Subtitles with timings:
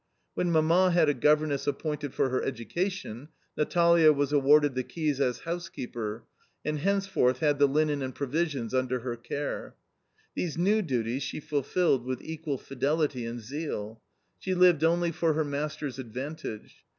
[0.33, 5.41] When Mamma had a governess appointed for her education, Natalia was awarded the keys as
[5.41, 6.23] housekeeper,
[6.65, 9.75] and henceforth had the linen and provisions under her care.
[10.33, 14.01] These new duties she fulfilled with equal fidelity and zeal.
[14.39, 16.83] She lived only for her master's advantage.